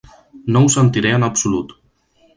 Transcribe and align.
No 0.55 0.63
ho 0.67 0.71
sentiré 0.77 1.13
en 1.19 1.27
absolut. 1.31 1.77